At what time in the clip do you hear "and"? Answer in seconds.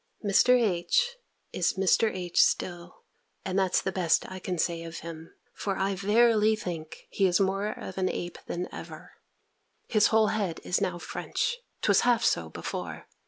3.45-3.59